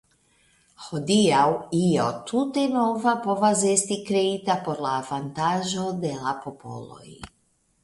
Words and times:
Hodiaŭ 0.85 1.43
io 1.79 2.05
tute 2.31 2.63
nova 2.77 3.13
povas 3.27 3.63
esti 3.75 3.99
kreita 4.09 4.57
por 4.67 4.83
la 4.89 4.97
avantaĝo 5.03 5.87
de 6.07 6.17
la 6.27 6.37
popoloj. 6.49 7.09